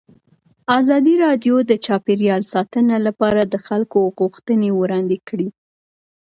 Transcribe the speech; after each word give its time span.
ازادي 0.79 1.15
راډیو 1.25 1.55
د 1.63 1.71
چاپیریال 1.85 2.41
ساتنه 2.53 2.95
لپاره 3.07 3.41
د 3.45 3.55
خلکو 3.67 3.99
غوښتنې 4.17 4.69
وړاندې 4.81 5.17
کړي. 5.27 5.47